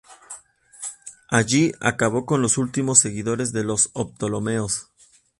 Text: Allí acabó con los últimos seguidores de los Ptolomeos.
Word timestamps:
Allí 1.29 1.73
acabó 1.79 2.25
con 2.25 2.41
los 2.41 2.57
últimos 2.57 2.97
seguidores 2.97 3.53
de 3.53 3.63
los 3.63 3.89
Ptolomeos. 3.91 4.89